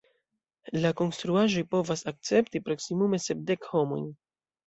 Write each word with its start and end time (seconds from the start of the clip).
La 0.85 0.91
konstruaĵoj 1.01 1.63
povas 1.75 2.03
akcepti 2.11 2.63
proksimume 2.69 3.19
sepdek 3.29 3.67
homojn. 3.75 4.09